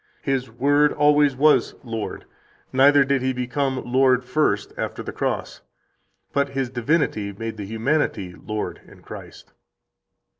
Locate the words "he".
3.21-3.33